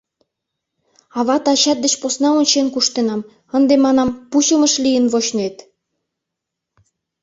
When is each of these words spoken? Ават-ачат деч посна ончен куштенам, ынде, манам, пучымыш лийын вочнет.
Ават-ачат 1.19 1.77
деч 1.83 1.93
посна 2.01 2.29
ончен 2.39 2.67
куштенам, 2.73 3.21
ынде, 3.57 3.75
манам, 3.85 4.09
пучымыш 4.29 4.73
лийын 4.83 5.05
вочнет. 5.13 5.55